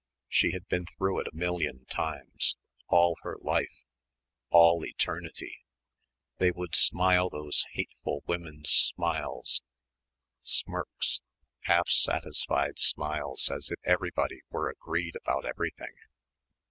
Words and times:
She 0.27 0.51
had 0.53 0.67
been 0.67 0.87
through 0.97 1.19
it 1.19 1.27
a 1.31 1.35
million 1.35 1.85
times 1.85 2.55
all 2.87 3.17
her 3.21 3.37
life 3.39 3.83
all 4.49 4.83
eternity. 4.83 5.59
They 6.39 6.49
would 6.49 6.73
smile 6.73 7.29
those 7.29 7.67
hateful 7.73 8.23
women's 8.25 8.71
smiles 8.71 9.61
smirks 10.41 11.21
self 11.67 11.87
satisfied 11.89 12.79
smiles 12.79 13.51
as 13.53 13.69
if 13.69 13.77
everybody 13.83 14.41
were 14.49 14.71
agreed 14.71 15.17
about 15.17 15.45
everything. 15.45 15.93